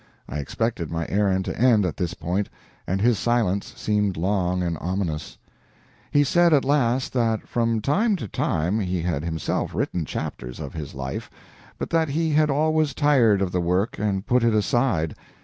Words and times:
I 0.27 0.39
expected 0.39 0.89
my 0.89 1.05
errand 1.09 1.45
to 1.45 1.55
end 1.55 1.85
at 1.85 1.97
this 1.97 2.15
point, 2.15 2.49
and 2.87 2.99
his 2.99 3.19
silence 3.19 3.71
seemed 3.77 4.17
long 4.17 4.63
and 4.63 4.75
ominous. 4.81 5.37
He 6.09 6.23
said 6.23 6.53
at 6.53 6.65
last 6.65 7.13
that 7.13 7.47
from 7.47 7.81
time 7.81 8.15
to 8.15 8.27
time 8.27 8.79
he 8.79 9.03
had 9.03 9.23
himself 9.23 9.75
written 9.75 10.05
chapters 10.05 10.59
of 10.59 10.73
his 10.73 10.95
life, 10.95 11.29
but 11.77 11.91
that 11.91 12.09
he 12.09 12.31
had 12.31 12.49
always 12.49 12.95
tired 12.95 13.43
of 13.43 13.51
the 13.51 13.61
work 13.61 13.99
and 13.99 14.25
put 14.25 14.43
it 14.43 14.55
aside. 14.55 15.15